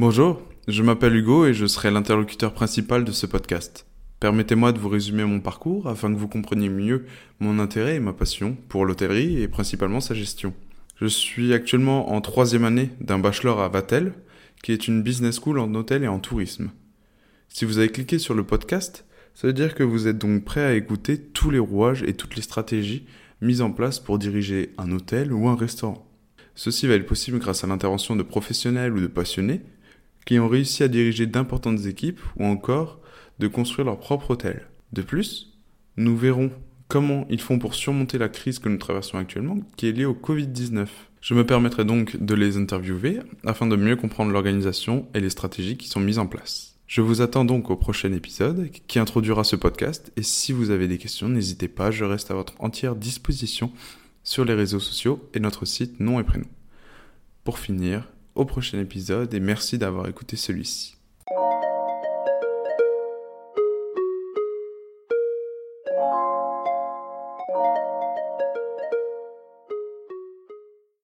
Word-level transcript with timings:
Bonjour, 0.00 0.40
je 0.68 0.84
m'appelle 0.84 1.16
Hugo 1.16 1.44
et 1.44 1.54
je 1.54 1.66
serai 1.66 1.90
l'interlocuteur 1.90 2.54
principal 2.54 3.04
de 3.04 3.10
ce 3.10 3.26
podcast. 3.26 3.84
Permettez-moi 4.20 4.70
de 4.70 4.78
vous 4.78 4.88
résumer 4.88 5.24
mon 5.24 5.40
parcours 5.40 5.88
afin 5.88 6.14
que 6.14 6.16
vous 6.16 6.28
compreniez 6.28 6.68
mieux 6.68 7.06
mon 7.40 7.58
intérêt 7.58 7.96
et 7.96 8.00
ma 8.00 8.12
passion 8.12 8.56
pour 8.68 8.86
l'hôtellerie 8.86 9.42
et 9.42 9.48
principalement 9.48 10.00
sa 10.00 10.14
gestion. 10.14 10.54
Je 11.00 11.06
suis 11.06 11.52
actuellement 11.52 12.12
en 12.12 12.20
troisième 12.20 12.62
année 12.62 12.90
d'un 13.00 13.18
bachelor 13.18 13.60
à 13.60 13.68
Vatel, 13.68 14.12
qui 14.62 14.70
est 14.70 14.86
une 14.86 15.02
business 15.02 15.40
school 15.40 15.58
en 15.58 15.74
hôtel 15.74 16.04
et 16.04 16.08
en 16.08 16.20
tourisme. 16.20 16.70
Si 17.48 17.64
vous 17.64 17.78
avez 17.78 17.88
cliqué 17.88 18.20
sur 18.20 18.34
le 18.34 18.44
podcast, 18.44 19.04
ça 19.34 19.48
veut 19.48 19.52
dire 19.52 19.74
que 19.74 19.82
vous 19.82 20.06
êtes 20.06 20.18
donc 20.18 20.44
prêt 20.44 20.64
à 20.64 20.74
écouter 20.74 21.18
tous 21.18 21.50
les 21.50 21.58
rouages 21.58 22.04
et 22.04 22.14
toutes 22.14 22.36
les 22.36 22.42
stratégies 22.42 23.04
mises 23.40 23.62
en 23.62 23.72
place 23.72 23.98
pour 23.98 24.20
diriger 24.20 24.74
un 24.78 24.92
hôtel 24.92 25.32
ou 25.32 25.48
un 25.48 25.56
restaurant. 25.56 26.08
Ceci 26.54 26.86
va 26.86 26.94
être 26.94 27.06
possible 27.06 27.40
grâce 27.40 27.64
à 27.64 27.66
l'intervention 27.66 28.14
de 28.14 28.22
professionnels 28.22 28.92
ou 28.92 29.00
de 29.00 29.08
passionnés 29.08 29.62
qui 30.28 30.38
ont 30.38 30.46
réussi 30.46 30.82
à 30.82 30.88
diriger 30.88 31.24
d'importantes 31.24 31.86
équipes 31.86 32.20
ou 32.36 32.44
encore 32.44 33.00
de 33.38 33.48
construire 33.48 33.86
leur 33.86 33.98
propre 33.98 34.32
hôtel. 34.32 34.68
De 34.92 35.00
plus, 35.00 35.58
nous 35.96 36.18
verrons 36.18 36.50
comment 36.86 37.26
ils 37.30 37.40
font 37.40 37.58
pour 37.58 37.74
surmonter 37.74 38.18
la 38.18 38.28
crise 38.28 38.58
que 38.58 38.68
nous 38.68 38.76
traversons 38.76 39.16
actuellement 39.16 39.58
qui 39.78 39.88
est 39.88 39.92
liée 39.92 40.04
au 40.04 40.12
Covid-19. 40.12 40.86
Je 41.22 41.32
me 41.32 41.46
permettrai 41.46 41.86
donc 41.86 42.22
de 42.22 42.34
les 42.34 42.58
interviewer 42.58 43.20
afin 43.46 43.66
de 43.66 43.74
mieux 43.74 43.96
comprendre 43.96 44.30
l'organisation 44.30 45.08
et 45.14 45.20
les 45.20 45.30
stratégies 45.30 45.78
qui 45.78 45.88
sont 45.88 45.98
mises 45.98 46.18
en 46.18 46.26
place. 46.26 46.76
Je 46.86 47.00
vous 47.00 47.22
attends 47.22 47.46
donc 47.46 47.70
au 47.70 47.76
prochain 47.76 48.12
épisode 48.12 48.68
qui 48.86 48.98
introduira 48.98 49.44
ce 49.44 49.56
podcast 49.56 50.12
et 50.18 50.22
si 50.22 50.52
vous 50.52 50.68
avez 50.68 50.88
des 50.88 50.98
questions, 50.98 51.30
n'hésitez 51.30 51.68
pas, 51.68 51.90
je 51.90 52.04
reste 52.04 52.30
à 52.30 52.34
votre 52.34 52.52
entière 52.58 52.96
disposition 52.96 53.72
sur 54.24 54.44
les 54.44 54.52
réseaux 54.52 54.78
sociaux 54.78 55.26
et 55.32 55.40
notre 55.40 55.64
site 55.64 56.00
nom 56.00 56.20
et 56.20 56.24
prénom. 56.24 56.48
Pour 57.44 57.58
finir, 57.58 58.10
au 58.38 58.44
prochain 58.44 58.78
épisode 58.78 59.34
et 59.34 59.40
merci 59.40 59.78
d'avoir 59.78 60.08
écouté 60.08 60.36
celui-ci. 60.36 60.96